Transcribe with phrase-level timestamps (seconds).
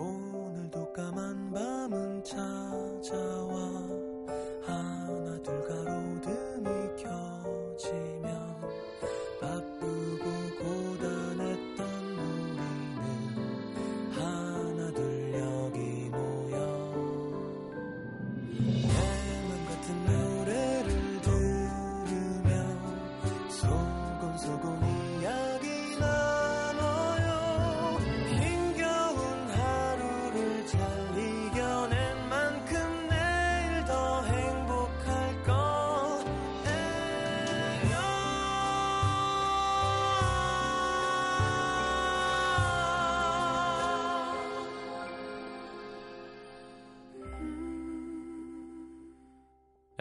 [0.00, 3.49] 오늘도 까만 밤은 찾아와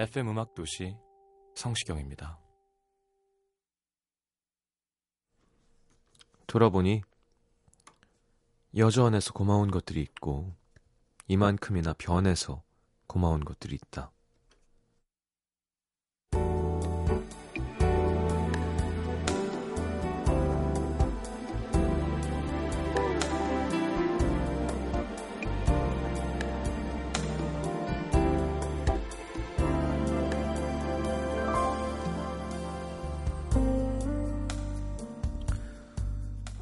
[0.10, 0.98] FM 음악 도시
[1.54, 2.40] 성시경입니다.
[6.48, 7.04] 돌아보니
[8.76, 10.52] 여전해서 고마운 것들이 있고
[11.28, 12.64] 이만큼이나 변해서
[13.06, 14.12] 고마운 것들이 있다.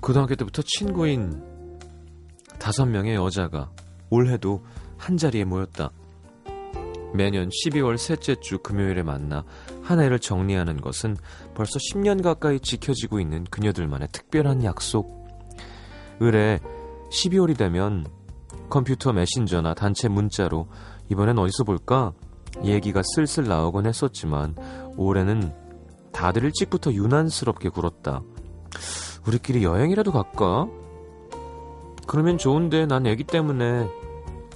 [0.08, 1.44] 고등학교 때부터 친구인
[2.60, 3.70] 다섯 명의 여자가
[4.10, 4.64] 올해도
[4.96, 5.90] 한 자리에 모였다.
[7.14, 9.44] 매년 12월 셋째 주 금요일에 만나
[9.84, 11.18] 한 해를 정리하는 것은
[11.56, 15.28] 벌써 10년 가까이 지켜지고 있는 그녀들만의 특별한 약속.
[16.22, 16.62] 의뢰
[17.12, 18.08] 12월이 되면
[18.70, 20.70] 컴퓨터 메신저나 단체 문자로
[21.12, 22.14] 이번엔 어디서 볼까?
[22.64, 24.56] 얘기가 슬슬 나오곤 했었지만
[24.96, 25.54] 올해는
[26.14, 28.22] 다들 일찍부터 유난스럽게 굴었다.
[29.28, 30.68] 우리끼리 여행이라도 갈까?
[32.08, 33.88] 그러면 좋은데 난 애기 때문에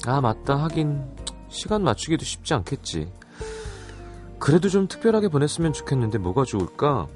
[0.07, 1.03] 아 맞다 하긴
[1.49, 3.11] 시간 맞추기도 쉽지 않겠지
[4.39, 7.07] 그래도 좀 특별하게 보냈으면 좋겠는데 뭐가 좋을까?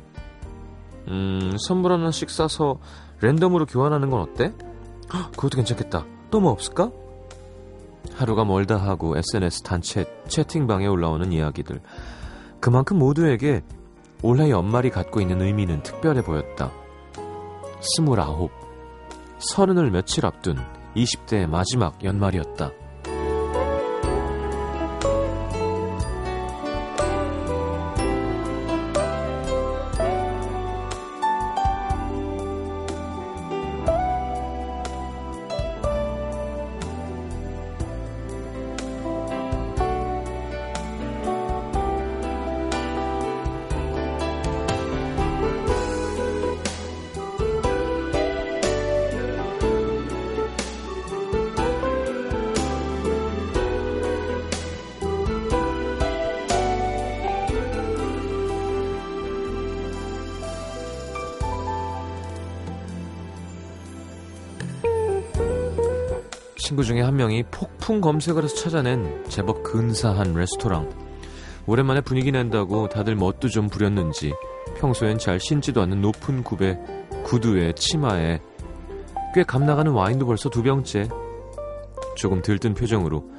[1.08, 2.80] 음 선물 하나씩 싸서
[3.22, 4.54] 랜덤으로 교환하는 건 어때?
[5.14, 6.92] 헉, 그것도 괜찮겠다 또 뭐 없을까?
[8.16, 11.82] 하루가 멀다 하고 SNS 단체 채팅방에 올라오는 이야기들
[12.60, 13.64] 그만큼 모두에게
[14.22, 16.72] 올해 연말이 갖고 있는 의미는 특별해 보였다
[17.86, 18.52] 스물아홉,
[19.38, 20.58] 서른을 며칠 앞둔
[20.96, 22.72] 20대의 마지막 연말이었다.
[66.66, 70.90] 친구 중에 한 명이 폭풍 검색을 해서 찾아낸 제법 근사한 레스토랑.
[71.68, 74.34] 오랜만에 분위기 낸다고 다들 멋도 좀 부렸는지
[74.80, 76.80] 평소엔 잘 신지도 않는 높은 굽에
[77.24, 78.40] 구두에 치마에
[79.36, 81.08] 꽤 감나가는 와인도 벌써 두 병째.
[82.16, 83.30] 조금 들뜬 표정으로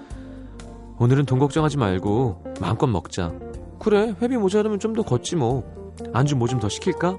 [1.01, 3.33] 오늘은 돈 걱정하지 말고 마음껏 먹자.
[3.81, 5.65] 그래 회비 모자르면 좀 더 걷지 뭐.
[6.13, 7.19] 안주 뭐 좀 더 시킬까?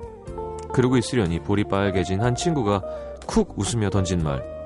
[0.71, 2.81] 그러고 있으려니 볼이 빨개진 한 친구가
[3.27, 4.56] 쿡 웃으며 던진 말.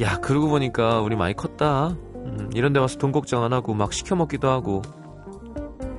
[0.00, 1.96] 야, 그러고 보니까 우리 많이 컸다.
[2.16, 4.82] 음, 이런 데 와서 돈 걱정 안 하고 막 시켜 먹기도 하고.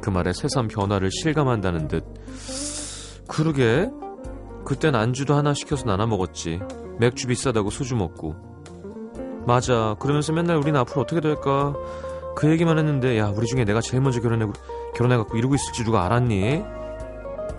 [0.01, 2.03] 그 말에 새삼 변화를 실감한다는 듯.
[3.27, 3.89] 그러게.
[4.65, 6.59] 그땐 안주도 하나 시켜서 나눠 먹었지.
[6.99, 8.35] 맥주 비싸다고 소주 먹고.
[9.45, 9.95] 맞아.
[9.99, 11.73] 그러면서 맨날 우린 앞으로 어떻게 될까?
[12.35, 14.45] 그 얘기만 했는데, 야, 우리 중에 내가 제일 먼저 결혼해,
[14.95, 16.63] 결혼해갖고 이러고 있을지 누가 알았니?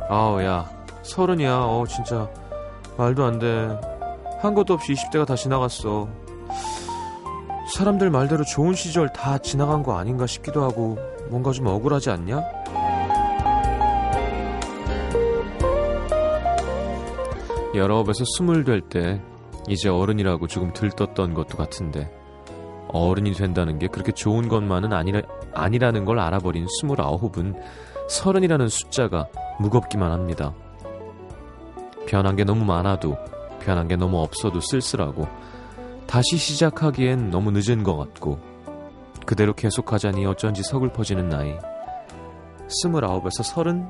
[0.08, 0.68] 아우, 야.
[1.02, 1.54] 서른이야.
[1.54, 2.28] 어, 진짜.
[2.98, 3.68] 말도 안 돼.
[4.40, 6.08] 한 것도 없이 20대가 다 지나갔어.
[7.74, 10.98] 사람들 말대로 좋은 시절 다 지나간 거 아닌가 싶기도 하고
[11.30, 12.40] 뭔가 좀 억울하지 않냐?
[17.74, 19.20] 열아홉에서 스물 될 때
[19.68, 22.10] 이제 어른이라고 조금 들떴던 것도 같은데
[22.88, 25.22] 어른이 된다는 게 그렇게 좋은 것만은 아니라,
[25.52, 27.54] 아니라는 걸 알아버린 스물아홉은
[28.08, 29.26] 서른이라는 숫자가
[29.58, 30.54] 무겁기만 합니다.
[32.06, 33.16] 변한 게 너무 많아도
[33.60, 35.26] 변한 게 너무 없어도 쓸쓸하고
[36.06, 38.38] 다시 시작하기엔 너무 늦은 것 같고
[39.26, 41.54] 그대로 계속하자니 어쩐지 서글퍼지는 나이.
[42.68, 43.86] 스물아홉에서 서른?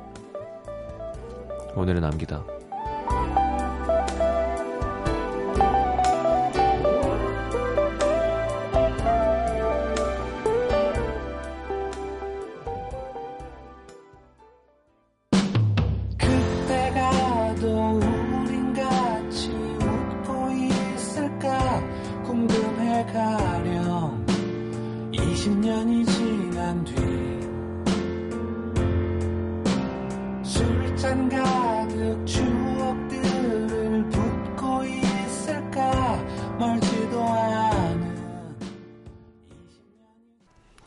[1.75, 2.43] 오늘은 남기다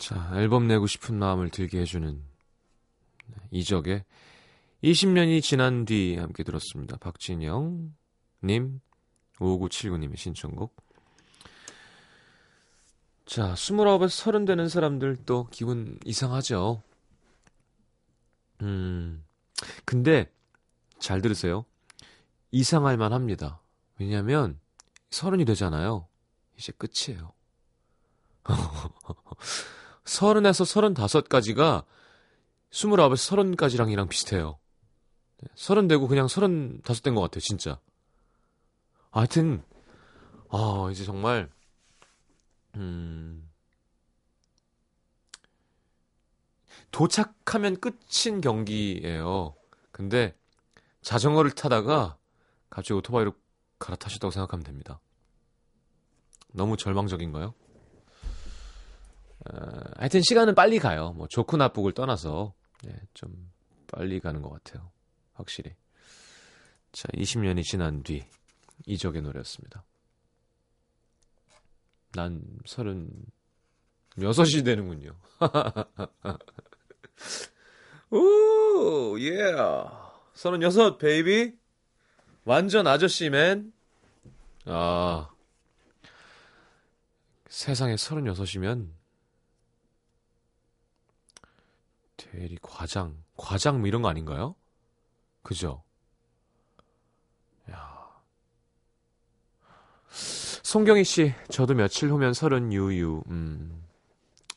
[0.10, 2.20] 자, 앨범 내고 싶은 마음을 들게 해주는
[3.52, 4.04] 이적의
[4.84, 6.98] 20년이 지난 뒤 함께 들었습니다.
[6.98, 7.94] 박진영
[8.44, 8.82] 님,
[9.38, 10.76] 5979님의 신청곡.
[13.28, 16.82] 자, 29에서 30 되는 사람들 또 기분 이상하죠.
[18.64, 19.24] 음,
[19.86, 20.34] 근데
[20.98, 21.66] 잘 들으세요.
[22.50, 23.62] 이상할 만 합니다.
[24.00, 24.60] 왜냐면
[25.12, 26.08] 서른이 되잖아요.
[26.58, 27.32] 이제 끝이에요.
[30.10, 31.86] 서른에서 서른다섯까지가
[32.72, 34.58] 스물아홉에서 서른까지랑이랑 비슷해요.
[35.38, 37.80] 네, 서른 되고 그냥 서른다섯 된 것 같아요, 진짜.
[39.12, 39.64] 하여튼,
[40.50, 41.50] 아, 이제 정말,
[42.76, 43.50] 음,
[46.92, 49.56] 도착하면 끝인 경기예요.
[49.92, 50.36] 근데
[51.02, 52.18] 자전거를 타다가
[52.70, 53.34] 갑자기 오토바이로
[53.78, 55.00] 갈아타셨다고 생각하면 됩니다.
[56.52, 57.54] 너무 절망적인가요?
[59.46, 59.54] 어,
[59.98, 61.14] 하여튼 시간은 빨리 가요.
[61.14, 62.54] 뭐 좋고 나쁘고를 떠나서
[62.84, 63.52] 네, 좀
[63.88, 64.92] 빨리 가는 것 같아요.
[65.34, 65.74] 확실히.
[66.92, 68.26] 자, 20년이 지난 뒤
[68.86, 69.86] 이적의 노래였습니다.
[72.14, 73.10] 난 서른
[74.20, 75.16] 여섯이 되는군요.
[78.12, 79.54] 오, 예.
[80.34, 81.54] 서른 여섯, 베이비.
[82.46, 83.72] 완전 아저씨맨.
[84.66, 85.30] 아.
[87.48, 88.99] 세상에 서른 여섯이면
[92.20, 94.56] 대리 과장, 과장 뭐 이런 거 아닌가요?
[95.42, 95.84] 그죠?
[97.72, 98.10] 야.
[100.10, 103.24] 송경희 씨, 저도 며칠 후면 서른 유유.
[103.30, 103.86] 음.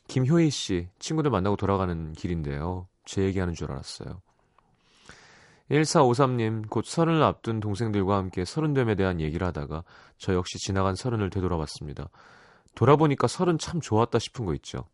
[0.07, 2.87] 김효희 씨, 친구들 만나고 돌아가는 길인데요.
[3.05, 4.21] 제 얘기하는 줄 알았어요.
[5.71, 9.85] 1453님, 곧 서른을 앞둔 동생들과 함께 서른됨에 대한 얘기를 하다가
[10.17, 12.09] 저 역시 지나간 서른을 되돌아봤습니다.
[12.75, 14.85] 돌아보니까 서른 참 좋았다 싶은 거 있죠.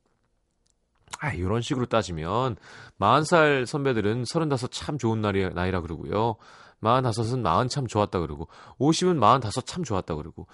[1.19, 2.55] 아, 이런 식으로 따지면
[2.99, 6.35] 40살 선배들은 35 참 좋은 날이, 나이라 그러고요.
[6.81, 8.47] 45은 40 참 좋았다 그러고
[8.79, 10.47] 50은 45참 좋았다 그러고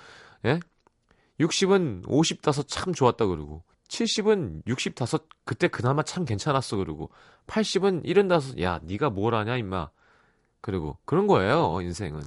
[0.44, 0.60] 예?
[1.40, 7.12] 60은 55참 좋았다 그러고 70은 65 그때 그나마 참 괜찮았어 그러고
[7.48, 9.90] 80은 75 야, 네가 뭘 하냐 임마.
[10.62, 12.22] 그리고 그런 거예요, 인생은.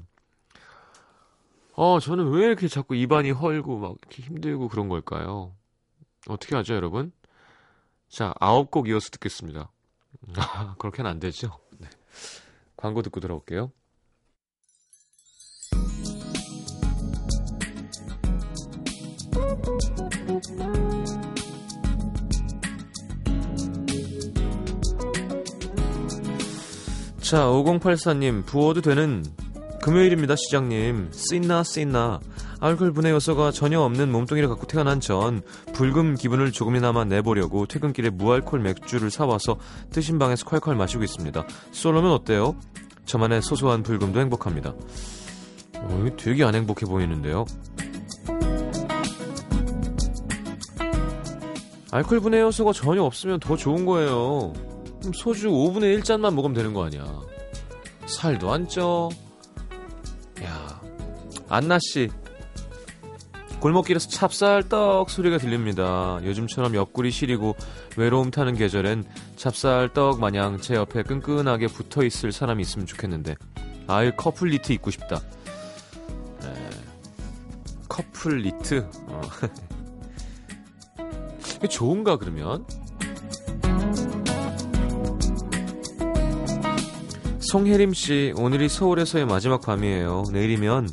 [1.74, 5.54] 어, 저는 왜 이렇게 자꾸 입안이 헐고 막 이렇게 힘들고 그런 걸까요?
[6.28, 7.12] 어떻게 하죠, 여러분?
[8.08, 9.70] 자, 아홉 곡 이어서 듣겠습니다.
[10.36, 11.58] 아, 그렇게는 안 되죠.
[11.78, 11.88] 네.
[12.76, 13.70] 광고 듣고 들어올게요.
[27.20, 29.22] 자, 5084님, 부어도 되는
[29.82, 31.10] 금요일입니다, 시장님.
[31.12, 32.20] 쓰있나, 쓰있나.
[32.60, 35.42] 알코올 분해 요소가 전혀 없는 몸뚱이를 갖고 태어난 전
[35.74, 39.58] 불금 기분을 조금이나마 내보려고 퇴근길에 무알콜 맥주를 사와서
[39.90, 41.46] 뜨신 방에서 콸콸 마시고 있습니다.
[41.70, 42.56] 솔로면 어때요?
[43.06, 44.74] 저만의 소소한 불금도 행복합니다.
[45.76, 47.44] 어, 되게 안 행복해 보이는데요.
[51.90, 54.52] 알코올 분해 요소가 전혀 없으면 더 좋은 거예요.
[55.14, 57.04] 소주 5분의 1잔만 먹으면 되는 거 아니야.
[58.06, 59.08] 살도 안 쪄.
[60.42, 60.80] 야,
[61.48, 62.10] 안나 씨.
[63.60, 66.20] 골목길에서 찹쌀떡 소리가 들립니다.
[66.22, 67.56] 요즘처럼 옆구리 시리고
[67.96, 69.04] 외로움 타는 계절엔
[69.36, 73.34] 찹쌀떡 마냥 제 옆에 끈끈하게 붙어 있을 사람이 있으면 좋겠는데.
[73.88, 75.16] 아유, 커플 니트 입고 싶다.
[75.16, 76.54] 에,
[77.88, 78.88] 커플 니트?
[79.06, 79.20] 어.
[81.68, 82.64] 좋은가, 그러면?
[87.40, 90.24] 송혜림 씨, 오늘이 서울에서의 마지막 밤이에요.
[90.32, 90.90] 내일이면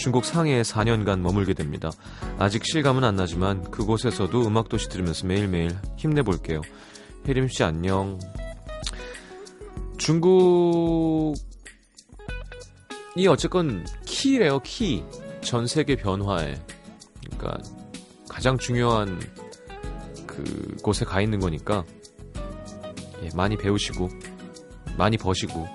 [0.00, 1.90] 중국 상해에 4년간 머물게 됩니다.
[2.38, 6.62] 아직 실감은 안 나지만 그곳에서도 음악도시 들으면서 매일매일 힘내볼게요.
[7.28, 8.18] 혜림 씨 안녕.
[9.98, 11.36] 중국이
[13.28, 15.04] 어쨌건 키래요, 키.
[15.42, 16.58] 전 세계 변화에.
[17.26, 17.58] 그러니까
[18.26, 19.20] 가장 중요한
[20.26, 21.84] 그 곳에 가 있는 거니까
[23.22, 24.08] 예, 많이 배우시고
[24.96, 25.66] 많이 버시고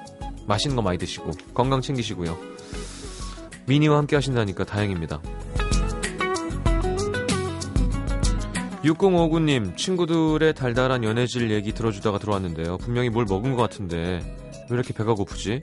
[0.48, 2.55] 맛있는 거 많이 드시고 건강 챙기시고요.
[3.68, 5.22] 미니와 함께 하신다니까 다행입니다.
[8.84, 12.78] 6059님, 친구들의 달달한 연애질 얘기 들어주다가 들어왔는데요.
[12.78, 14.20] 분명히 뭘 먹은 것 같은데,
[14.70, 15.62] 왜 이렇게 배가 고프지?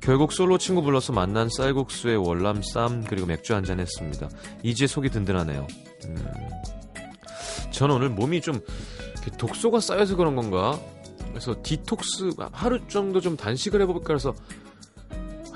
[0.00, 4.28] 결국 솔로 친구 불러서 만난 쌀국수에 월남 쌈, 그리고 맥주 한 잔 했습니다.
[4.62, 5.66] 이제 속이 든든하네요.
[6.06, 6.26] 음,
[7.70, 8.60] 저는 오늘 몸이 좀
[9.36, 10.78] 독소가 쌓여서 그런 건가?
[11.30, 14.32] 그래서 디톡스 하루 정도 좀 단식을 해볼까 해서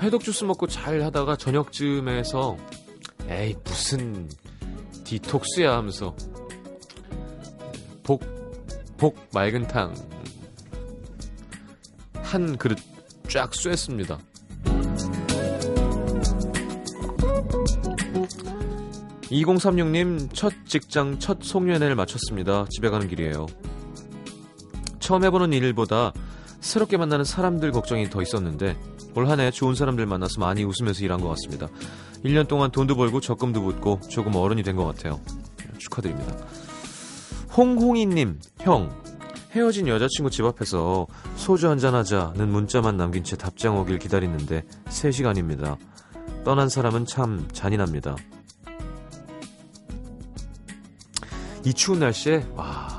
[0.01, 2.57] 해독 주스 먹고 잘 하다가 저녁쯤에서
[3.29, 4.27] 에이 무슨
[5.03, 6.15] 디톡스야 하면서
[8.01, 8.23] 복,
[8.97, 9.93] 복 맑은탕
[12.15, 12.79] 한 그릇
[13.29, 14.17] 쫙 쏘했습니다.
[19.31, 22.65] 2036님 첫 직장 첫 송년회를 마쳤습니다.
[22.69, 23.45] 집에 가는 길이에요.
[24.99, 26.11] 처음 해보는 일보다
[26.61, 28.77] 새롭게 만나는 사람들 걱정이 더 있었는데
[29.15, 31.67] 올 한 해 좋은 사람들 만나서 많이 웃으면서 일한 것 같습니다.
[32.23, 35.19] 1년 동안 돈도 벌고 적금도 붙고 조금 어른이 된 것 같아요.
[35.79, 36.35] 축하드립니다.
[37.57, 38.89] 홍홍이님, 형,
[39.51, 45.77] 헤어진 여자친구 집 앞에서 소주 한잔 하자는 문자만 남긴 채 답장 오길 기다리는데 3시간입니다.
[46.45, 48.15] 떠난 사람은 참 잔인합니다.
[51.65, 52.90] 이 추운 날씨에, 와.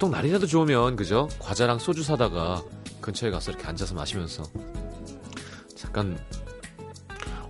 [0.00, 1.28] 보통 날이라도 좋으면, 그죠?
[1.38, 2.62] 과자랑 소주 사다가
[3.02, 4.44] 근처에 가서 이렇게 앉아서 마시면서
[5.76, 6.18] 잠깐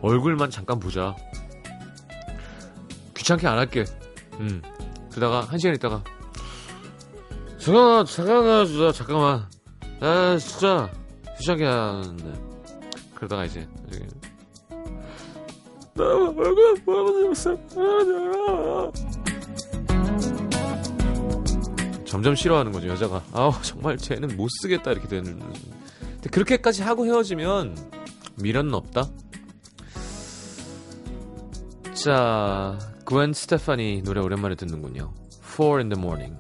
[0.03, 1.15] 얼굴만 잠깐 보자.
[3.17, 3.85] 귀찮게 안 할게.
[4.41, 4.61] 음.
[5.13, 6.03] 그러다가 한 시간 있다가
[7.57, 9.47] 잠깐만 잠깐만 잠깐만
[10.01, 10.91] 아 진짜
[11.39, 12.33] 귀찮게 하는데
[13.15, 13.69] 그러다가 이제
[15.95, 17.57] 나 얼굴 보여주세요
[22.11, 23.23] 점점 싫어하는 거죠 여자가.
[23.33, 27.77] 아우 정말 쟤는 못 쓰겠다 이렇게 되는 근데 그렇게까지 하고 헤어지면
[28.43, 29.09] 미련은 없다?
[31.95, 35.15] 자 그웬 스테파니 노래 오랜만에 듣는군요.
[35.57, 36.37] 4 in the morning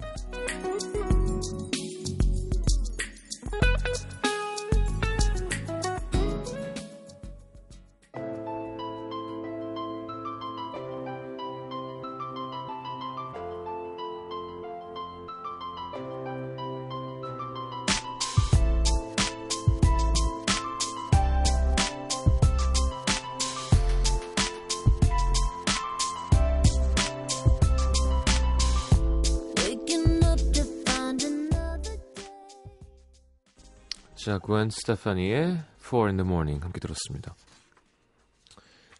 [34.71, 37.35] 스테파니의 4 in the morning 함께 들었습니다.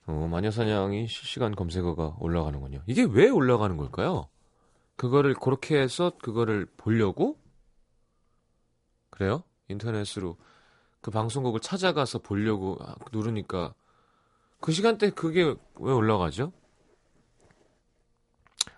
[0.07, 2.83] 어, 마녀사냥이 실시간 검색어가 올라가는군요.
[2.87, 4.29] 이게 왜 올라가는 걸까요?
[4.97, 7.39] 그거를 그렇게 해서 그거를 보려고?
[9.11, 9.45] 그래요?
[9.69, 10.37] 인터넷으로
[11.01, 13.75] 그 방송국을 찾아가서 보려고 아, 누르니까
[14.61, 16.53] 그 시간대 그게 왜 올라가죠?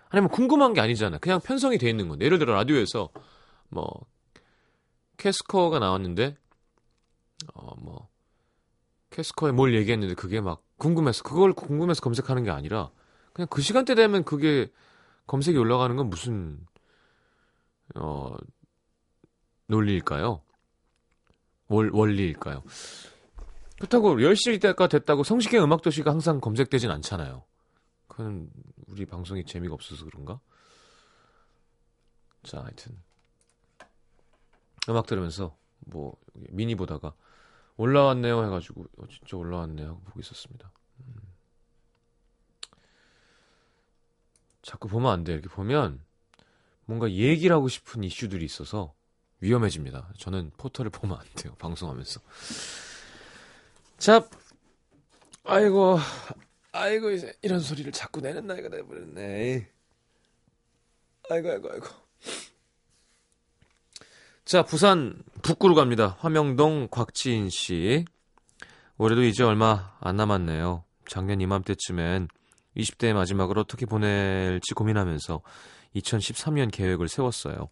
[0.09, 1.17] 아니면 궁금한 게 아니잖아.
[1.17, 2.25] 그냥 편성이 돼 있는 건데.
[2.25, 3.09] 예를 들어 라디오에서
[3.69, 3.89] 뭐
[5.17, 6.37] 캐스커가 나왔는데
[7.53, 8.09] 어 뭐
[9.13, 12.91] 캐스커에 뭘 얘기했는데 그게 막 궁금해서 그걸 궁금해서 검색하는 게 아니라
[13.31, 14.71] 그냥 그 시간대 되면 그게
[15.27, 16.65] 검색이 올라가는 건 무슨
[17.95, 18.35] 어
[19.67, 20.41] 논리일까요?
[21.67, 22.63] 월, 원리일까요?
[23.77, 27.43] 그렇다고 10시 때가 됐다고 성시경 음악도시가 항상 검색되진 않잖아요.
[28.07, 28.49] 그건
[28.87, 30.39] 우리 방송이 재미가 없어서 그런가?
[32.43, 33.01] 자, 하여튼
[34.89, 37.13] 음악 들으면서 뭐 미니 보다가
[37.77, 40.71] 올라왔네요 해가지고 어, 진짜 올라왔네요 하고 보고 있었습니다.
[40.99, 41.15] 음.
[44.61, 45.33] 자꾸 보면 안 돼.
[45.33, 46.01] 이렇게 보면
[46.85, 48.93] 뭔가 얘기를 하고 싶은 이슈들이 있어서
[49.39, 50.13] 위험해집니다.
[50.17, 51.53] 저는 포털을 보면 안 돼요.
[51.59, 52.21] 방송하면서.
[53.97, 54.27] 자,
[55.43, 55.97] 아이고,
[56.71, 59.69] 아이고 이제 이런 소리를 자꾸 내는 나이가 돼버렸네.
[61.29, 62.02] 아이고 아이고 아이고.
[64.45, 66.17] 자, 부산 북구로 갑니다.
[66.19, 68.03] 화명동 곽지인 씨.
[68.97, 70.83] 올해도 이제 얼마 안 남았네요.
[71.07, 72.27] 작년 이맘때쯤엔
[72.75, 75.41] 20대 마지막으로 어떻게 보낼지 고민하면서
[75.95, 77.69] 2013년 계획을 세웠어요.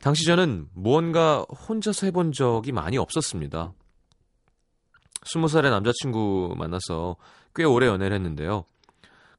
[0.00, 3.74] 당시 저는 무언가 혼자서 해본 적이 많이 없었습니다.
[5.24, 7.16] 20살의 남자친구 만나서
[7.54, 8.64] 꽤 오래 연애를 했는데요.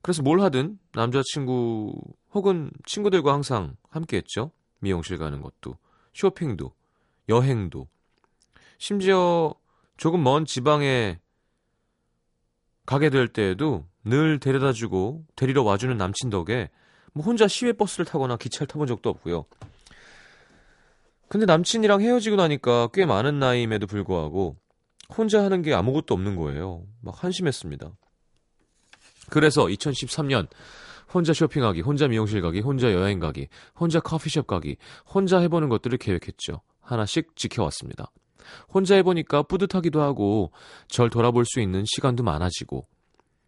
[0.04, 2.00] 그래서 뭘 하든 남자친구
[2.36, 4.52] 혹은 친구들과 항상 함께 했죠.
[4.80, 5.78] 미용실 가는 것도,
[6.14, 6.74] 쇼핑도,
[7.30, 7.88] 여행도.
[8.78, 9.54] 심지어
[9.98, 11.20] 조금 먼 지방에
[12.86, 16.70] 가게 될 때에도 늘 데려다 주고 데리러 와주는 남친 덕에
[17.14, 19.46] 뭐 혼자 시외 버스를 타거나 기차를 타본 적도 없고요.
[21.28, 24.58] 근데 남친이랑 헤어지고 나니까 꽤 많은 나이임에도 불구하고
[25.16, 26.84] 혼자 하는 게 아무것도 없는 거예요.
[27.02, 27.92] 막 한심했습니다.
[29.30, 30.48] 그래서 2013년
[31.14, 33.48] 혼자 쇼핑하기, 혼자 미용실 가기, 혼자 여행 가기,
[33.80, 34.78] 혼자 커피숍 가기,
[35.14, 36.62] 혼자 해보는 것들을 계획했죠.
[36.82, 38.12] 하나씩 지켜왔습니다.
[38.74, 40.52] 혼자 해보니까 뿌듯하기도 하고
[40.88, 42.88] 절 돌아볼 수 있는 시간도 많아지고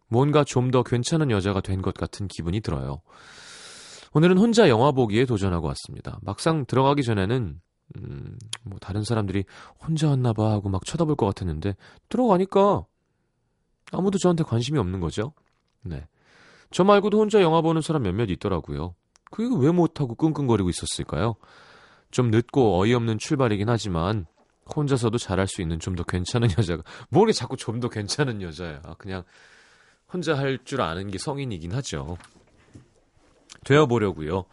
[0.08, 3.00] 뭔가 좀 더 괜찮은 여자가 된 것 같은 기분이 들어요.
[4.12, 6.18] 오늘은 혼자 영화 보기에 도전하고 왔습니다.
[6.22, 7.60] 막상 들어가기 전에는
[7.96, 9.44] 음, 뭐 다른 사람들이
[9.84, 11.74] 혼자 왔나 봐 하고 막 쳐다볼 것 같았는데
[12.08, 12.84] 들어가니까
[13.92, 15.32] 아무도 저한테 관심이 없는 거죠.
[15.82, 16.06] 네.
[16.74, 18.96] 저 말고도 혼자 영화 보는 사람 몇몇 있더라고요.
[19.30, 21.36] 그게 왜 못하고 끙끙거리고 있었을까요?
[22.10, 24.26] 좀 늦고 어이없는 출발이긴 하지만
[24.74, 28.80] 혼자서도 잘할 수 있는 좀 더 괜찮은 여자가 뭐 이렇게 자꾸 좀 더 괜찮은 여자야.
[28.98, 29.22] 그냥
[30.12, 32.18] 혼자 할 줄 아는 게 성인이긴 하죠.
[33.64, 34.44] 되어 보려고요.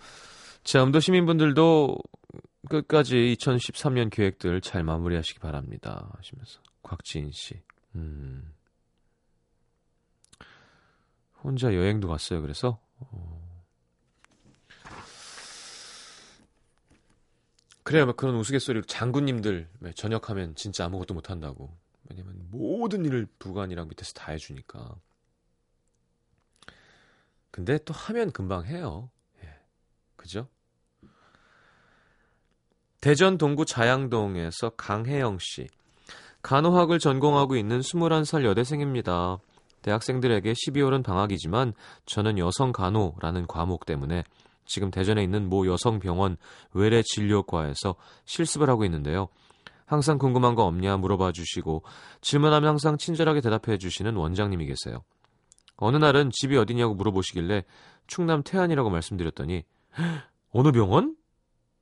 [0.63, 1.97] 자, 음도 시민분들도
[2.69, 6.07] 끝까지 2013년 계획들 잘 마무리하시기 바랍니다.
[6.17, 7.55] 하시면서 곽지인 씨.
[7.95, 8.53] 음.
[11.43, 12.41] 혼자 여행도 갔어요.
[12.41, 13.41] 그래서 어.
[17.83, 21.75] 그래야 막 그런 우스갯소리로 장군님들 왜 전역하면 진짜 아무것도 못 한다고.
[22.09, 24.95] 왜냐면 모든 일을 부관이랑 밑에서 다 해주니까.
[27.49, 29.09] 근데 또 하면 금방 해요.
[29.43, 29.59] 예.
[30.15, 30.47] 그죠?
[33.01, 35.67] 대전 동구 자양동에서 강혜영 씨.
[36.43, 39.39] 간호학을 전공하고 있는 21살 여대생입니다.
[39.81, 41.73] 대학생들에게 12월은 방학이지만
[42.05, 44.23] 저는 여성 간호라는 과목 때문에
[44.65, 46.37] 지금 대전에 있는 모 여성 병원
[46.73, 47.95] 외래 진료과에서
[48.25, 49.27] 실습을 하고 있는데요.
[49.85, 51.83] 항상 궁금한 거 없냐 물어봐 주시고
[52.21, 55.03] 질문하면 항상 친절하게 대답해 주시는 원장님이 계세요.
[55.75, 57.65] 어느 날은 집이 어디냐고 물어보시길래
[58.07, 59.63] 충남 태안이라고 말씀드렸더니
[60.51, 61.15] 어느 병원?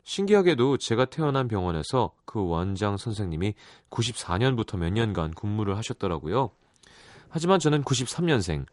[0.03, 3.53] 신기하게도 제가 태어난 병원에서 그 원장 선생님이
[3.91, 6.49] 94년부터 몇 년간 근무를 하셨더라고요.
[7.29, 8.65] 하지만 저는 93년생.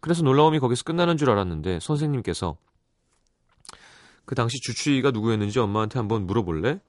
[0.00, 2.56] 그래서 놀라움이 거기서 끝나는 줄 알았는데 선생님께서
[4.24, 6.80] 그 당시 주치의가 누구였는지 엄마한테 한번 물어볼래?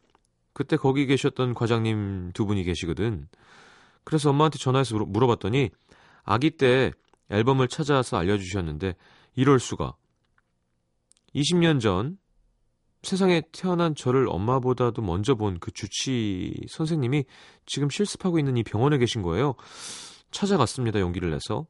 [0.53, 3.27] 그때 거기 계셨던 과장님 두 분이 계시거든.
[4.03, 5.69] 그래서 엄마한테 전화해서 물어- 물어봤더니
[6.23, 6.91] 아기 때
[7.29, 8.95] 앨범을 찾아서 알려주셨는데
[9.36, 9.95] 이럴 수가.
[11.36, 12.17] 20년 전
[13.03, 17.23] 세상에 태어난 저를 엄마보다도 먼저 본 그 주치 선생님이
[17.65, 19.55] 지금 실습하고 있는 이 병원에 계신 거예요.
[20.32, 21.00] 찾아갔습니다.
[21.00, 21.65] 용기를 내서.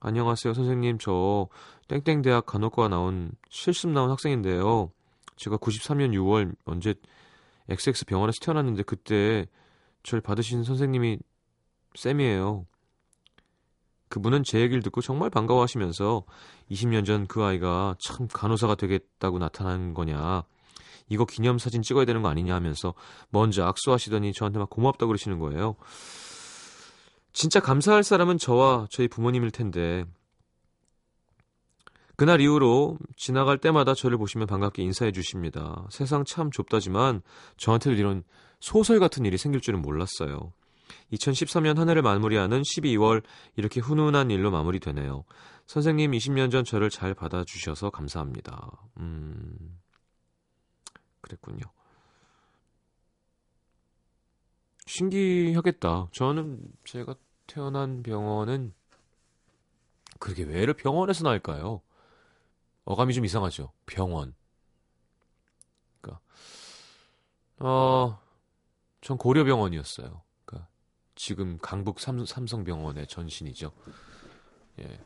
[0.00, 0.98] 안녕하세요, 선생님.
[0.98, 1.48] 저
[1.88, 4.90] 땡땡 대학 간호과 나온 실습 나온 학생인데요.
[5.36, 6.94] 제가 93년 6월 언제
[7.68, 9.46] XX 병원에서 태어났는데 그때
[10.02, 11.18] 저를 받으신 선생님이
[11.94, 12.66] 쌤이에요.
[14.08, 16.24] 그분은 제 얘기를 듣고 정말 반가워하시면서
[16.70, 20.42] 20년 전 그 아이가 참 간호사가 되겠다고 나타난 거냐.
[21.08, 22.94] 이거 기념사진 찍어야 되는 거 아니냐 하면서
[23.30, 25.76] 먼저 악수하시더니 저한테 막 고맙다고 그러시는 거예요.
[27.32, 30.04] 진짜 감사할 사람은 저와 저희 부모님일 텐데
[32.16, 35.86] 그날 이후로 지나갈 때마다 저를 보시면 반갑게 인사해 주십니다.
[35.90, 37.22] 세상 참 좁다지만
[37.56, 38.24] 저한테도 이런
[38.60, 40.52] 소설 같은 일이 생길 줄은 몰랐어요.
[41.12, 43.22] 2013년 한 해를 마무리하는 12월
[43.56, 45.24] 이렇게 훈훈한 일로 마무리되네요.
[45.66, 48.70] 선생님 20년 전 저를 잘 받아주셔서 감사합니다.
[48.98, 49.78] 음,
[51.22, 51.62] 그랬군요.
[54.90, 56.08] 신기하겠다.
[56.10, 57.14] 저는 제가
[57.46, 58.74] 태어난 병원은
[60.18, 61.80] 그게 왜 병원에서 나을까요?
[62.84, 63.72] 어감이 좀 이상하죠.
[63.86, 64.34] 병원.
[66.00, 66.20] 그러니까
[67.58, 68.20] 어,
[69.00, 70.22] 전 고려병원이었어요.
[70.44, 70.68] 그러니까
[71.14, 73.70] 지금 강북 삼, 삼성병원의 전신이죠.
[74.80, 75.00] 예.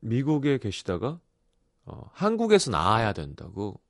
[0.00, 1.20] 미국에 계시다가
[1.84, 3.80] 어, 한국에서 나와야 된다고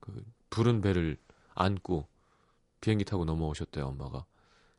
[0.00, 1.16] 그 부른 배를
[1.60, 2.08] 안고
[2.80, 4.24] 비행기 타고 넘어오셨대요 엄마가.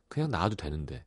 [0.08, 1.04] 그냥 나와도 되는데.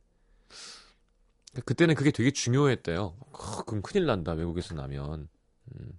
[1.64, 3.02] 그때는 그게 되게 중요했대요.
[3.02, 5.28] 어, 그럼 큰일 난다 외국에서 나면.
[5.74, 5.98] 음.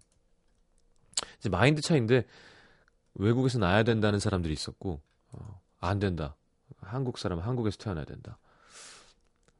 [1.38, 2.26] 이제 마인드 차인데
[3.16, 6.36] 외국에서 나야 된다는 사람들이 있었고 어, 안 된다.
[6.82, 8.38] 한국 사람 은 한국에서 태어나야 된다.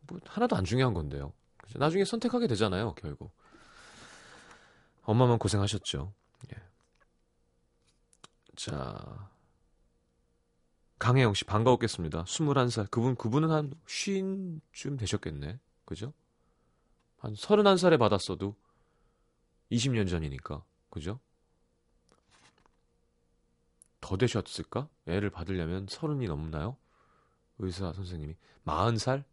[0.08, 1.34] 뭐 하나도 안 중요한 건데요.
[1.58, 1.80] 그죠?
[1.80, 3.32] 나중에 선택하게 되잖아요 결국.
[5.04, 6.14] 엄마만 고생하셨죠.
[6.52, 6.62] 예.
[8.56, 9.30] 자
[11.00, 12.24] 강혜영 씨 반가웠겠습니다.
[12.24, 12.90] 21살.
[12.90, 15.60] 그분 그분은 한 쉰쯤 되셨겠네.
[15.86, 16.14] 그죠?
[17.18, 18.56] 한 31살에 받았어도
[19.72, 20.64] 20년 전이니까.
[20.90, 21.20] 그죠?
[24.02, 24.88] 더 되셨을까?
[25.08, 26.78] 애를 받으려면 서른이 넘나요?
[27.60, 29.24] 의사 선생님이 40살?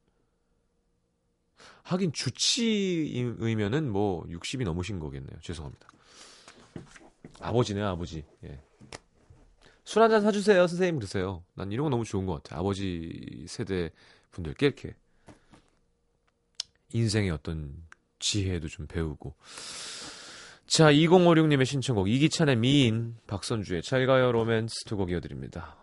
[1.84, 5.38] 하긴 주치의면은 뭐 60이 넘으신 거겠네요.
[5.40, 5.88] 죄송합니다.
[7.40, 8.24] 아버지네요, 아버지.
[8.44, 8.60] 예.
[9.84, 10.96] 술 한잔 사주세요, 선생님.
[10.96, 11.44] 그러세요.
[11.54, 12.60] 난 이런 거 너무 좋은 것 같아요.
[12.60, 13.90] 아버지 세대
[14.30, 14.94] 분들께 이렇게
[16.92, 17.74] 인생의 어떤
[18.18, 19.34] 지혜도 좀 배우고.
[20.66, 25.76] 자, 2056님의 신청곡 이기찬의 미인, 박선주의 잘 가요 로맨스 두 곡 이어드립니다.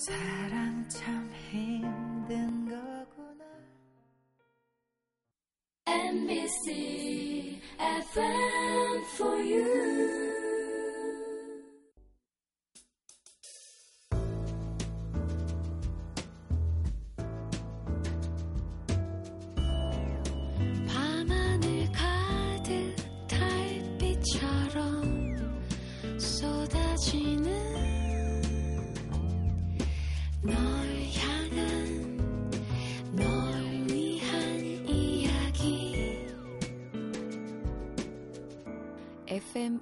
[0.00, 2.09] 사랑 참 힘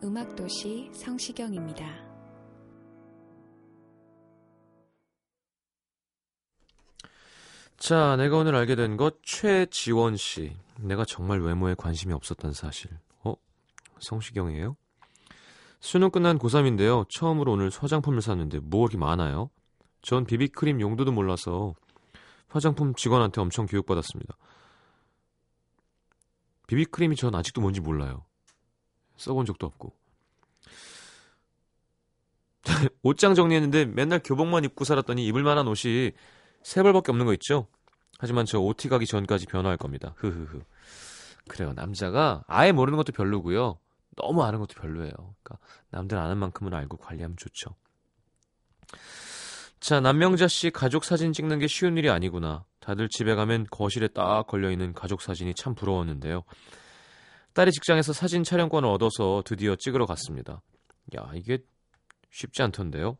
[0.08, 1.84] 음악도시 성시경입니다.
[7.76, 10.56] 자, 내가 오늘 알게 된 것 최지원 씨.
[10.80, 12.90] 내가 정말 외모에 관심이 없었던 사실.
[13.22, 13.34] 어?
[14.00, 14.76] 성시경이에요?
[15.80, 17.06] 수능 끝난 고3인데요.
[17.10, 19.50] 처음으로 오늘 화장품을 샀는데 뭐 이렇게 많아요?
[20.00, 21.74] 전 비비크림 용도도 몰라서
[22.48, 24.36] 화장품 직원한테 엄청 교육받았습니다.
[26.66, 28.24] 비비크림이 전 아직도 뭔지 몰라요.
[29.18, 29.92] 써본 적도 없고.
[33.02, 36.12] 옷장 정리했는데 맨날 교복만 입고 살았더니 입을 만한 옷이
[36.62, 37.66] 세 벌밖에 없는 거 있죠?
[38.18, 40.14] 하지만 저 OT 가기 전까지 변화할 겁니다.
[40.16, 40.62] 흐흐흐.
[41.48, 41.72] 그래요.
[41.74, 43.78] 남자가 아예 모르는 것도 별로고요.
[44.16, 45.12] 너무 아는 것도 별로예요.
[45.12, 45.59] 그러니까
[45.90, 47.74] 남들 아는 만큼은 알고 관리하면 좋죠.
[49.81, 52.64] 자, 남명자 씨 가족 사진 찍는 게 쉬운 일이 아니구나.
[52.81, 56.42] 다들 집에 가면 거실에 딱 걸려 있는 가족 사진이 참 부러웠는데요.
[57.58, 60.62] 딸이 직장에서 사진 촬영권을 얻어서 드디어 찍으러 갔습니다.
[61.16, 61.58] 야, 이게
[62.30, 63.18] 쉽지 않던데요.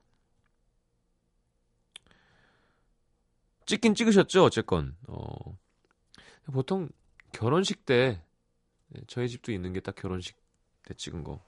[3.67, 4.97] 찍긴 찍으셨죠, 어쨌건.
[5.09, 5.59] 어,
[6.53, 6.89] 보통
[7.33, 8.23] 결혼식 때
[8.91, 10.37] 네, 저희 집도 있는 게 딱 결혼식
[10.85, 11.45] 때 찍은 거.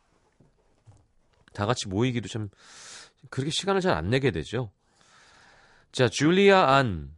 [1.52, 2.48] 다 같이 모이기도 참
[3.30, 4.72] 그렇게 시간을 잘 안 내게 되죠.
[5.92, 7.16] 자, 줄리아 안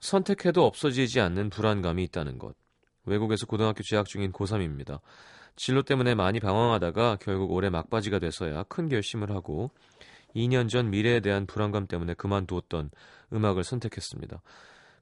[0.00, 2.56] 선택해도 없어지지 않는 불안감이 있다는 것.
[3.10, 5.00] 외국에서 고등학교 재학 중인 고3입니다.
[5.56, 9.70] 진로 때문에 많이 방황하다가 결국 올해 막바지가 돼서야 큰 결심을 하고
[10.34, 12.90] 2년 전 미래에 대한 불안감 때문에 그만두었던
[13.32, 14.40] 음악을 선택했습니다.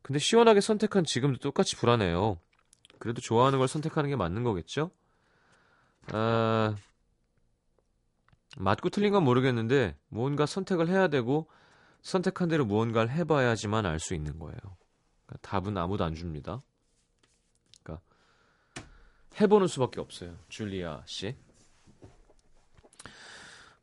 [0.02, 2.38] 근데 시원하게 선택한 지금도 똑같이 불안해요.
[2.98, 4.90] 그래도 좋아하는 걸 선택하는 게 맞는 거겠죠?
[6.12, 6.74] 아,
[8.56, 11.48] 맞고 틀린 건 모르겠는데 뭔가 선택을 해야 되고
[12.02, 14.56] 선택한 대로 무언가를 해봐야지만 알 수 있는 거예요.
[15.26, 16.62] 그러니까 답은 아무도 안 줍니다.
[19.40, 20.36] 해보는 수밖에 없어요.
[20.48, 21.36] 줄리아 씨.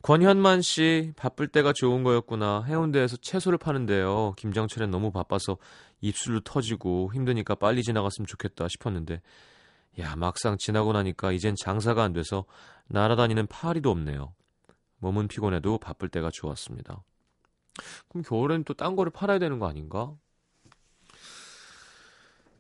[0.02, 2.64] 권현만 씨 바쁠 때가 좋은 거였구나.
[2.64, 4.34] 해운대에서 채소를 파는데요.
[4.38, 5.58] 김장철엔 너무 바빠서
[6.02, 9.22] 입술로 터지고 힘드니까 빨리 지나갔으면 좋겠다 싶었는데
[10.00, 12.46] 야 막상 지나고 나니까 이젠 장사가 안 돼서
[12.90, 14.36] 날아다니는 파리도 없네요.
[15.00, 17.04] 몸은 피곤해도 바쁠 때가 좋았습니다.
[18.10, 20.14] 그럼 겨울엔 또 딴 거를 팔아야 되는 거 아닌가?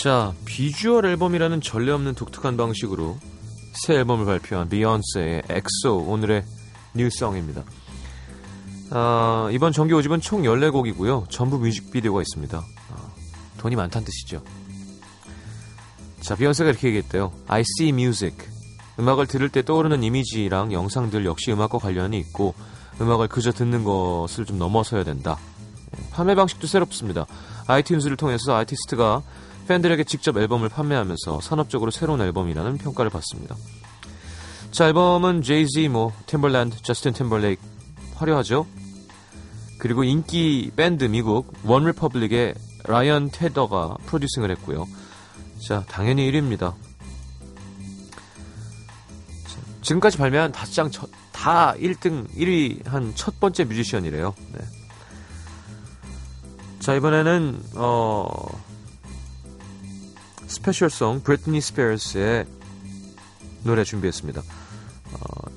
[0.00, 3.18] 자, 비주얼 앨범이라는 전례 없는 독특한 방식으로
[3.72, 6.44] 새 앨범을 발표한 비욘세의 XO 오늘의
[6.94, 7.64] new song입니다.
[8.92, 11.28] 아, 이번 정규 5집은 총 14곡이고요.
[11.30, 12.58] 전부 뮤직비디오가 있습니다.
[12.58, 12.96] 아,
[13.58, 14.40] 돈이 많다는 뜻이죠.
[16.20, 17.32] 자, 비욘세가 이렇게 얘기했대요.
[17.48, 18.36] I see music.
[19.00, 22.54] 음악을 들을 때 떠오르는 이미지랑 영상들 역시 음악과 관련이 있고
[23.00, 25.38] 음악을 그저 듣는 것을 좀 넘어서야 된다.
[25.96, 27.26] 예, 판매 방식도 새롭습니다.
[27.66, 29.22] 아이튠즈를 통해서 아티스트가
[29.68, 33.54] 팬들에게 직접 앨범을 판매하면서 산업적으로 새로운 앨범이라는 평가를 받습니다.
[34.70, 37.60] 자, 앨범은 제이지, 뭐, 팀벌랜드, 저스틴 팀버레이크
[38.16, 38.66] 화려하죠?
[39.78, 42.54] 그리고 인기 밴드 미국 원 리퍼블릭의
[42.84, 44.86] 라이언 테더가 프로듀싱을 했고요.
[45.66, 46.74] 자, 당연히 1위입니다.
[49.46, 54.34] 자, 지금까지 발매한 다섯 장다 1등, 1위 한 첫 번째 뮤지션이래요.
[54.52, 54.60] 네.
[56.80, 58.28] 자, 이번에는 어
[60.48, 62.46] special song 브리트니 스피어스의
[63.64, 64.40] 노래 준비했습니다.
[64.40, 65.50] 어,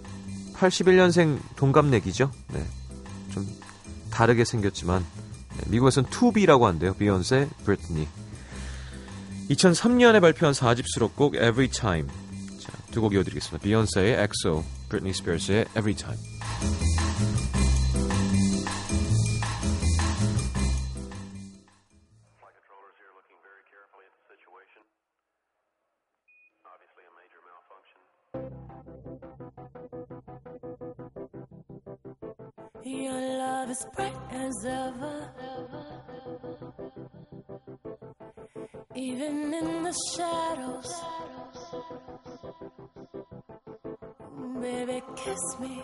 [0.56, 2.32] 81년생 동갑내기죠.
[2.50, 2.66] 네.
[3.34, 3.48] 좀
[4.12, 5.06] 다르게 생겼지만
[5.58, 6.94] 네, 미국에선 투비라고 한대요.
[6.94, 8.08] 비욘세, 브리트니.
[9.50, 12.08] 2003년에 발표한 4집 수록곡 Everytime.
[12.60, 13.64] 자, 두곡 이어드리겠습니다.
[13.64, 17.11] 비욘세의 XO, 브리트니 스피어스의 Everytime.
[32.84, 35.30] Your love is bright as ever.
[38.96, 40.94] Even in the shadows.
[44.62, 45.82] Baby, kiss me.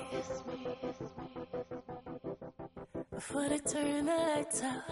[3.14, 4.84] Before they turn the lights out.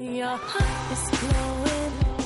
[0.00, 2.25] Your heart is glowing.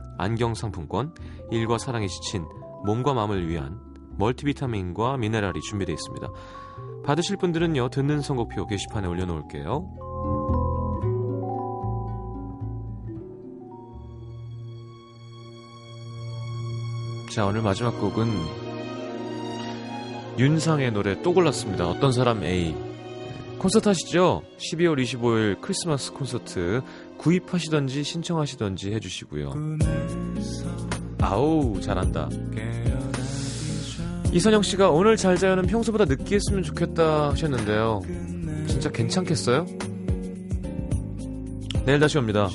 [0.21, 1.13] 안경 상품권,
[1.51, 2.45] 일과 사랑에 지친
[2.85, 3.79] 몸과 마음을 위한
[4.17, 6.27] 멀티비타민과 미네랄이 준비되어 있습니다.
[7.03, 10.11] 받으실 분들은요, 듣는 선곡표 게시판에 올려놓을게요.
[17.31, 18.27] 자, 오늘 마지막 곡은
[20.37, 21.87] 윤상의 노래 또 골랐습니다.
[21.87, 22.75] 어떤 사람 A.
[23.57, 24.41] 콘서트 하시죠?
[24.57, 26.81] 12월 25일 크리스마스 콘서트
[27.17, 29.53] 구입하시던지 신청하시던지 해주시고요.
[31.21, 32.29] 아우 잘한다.
[34.31, 38.01] 이선영 씨가 오늘 잘 자요는 평소보다 늦게 했으면 좋겠다 하셨는데요.
[38.67, 39.65] 진짜 괜찮겠어요?
[41.85, 42.47] 내일 다시 옵니다.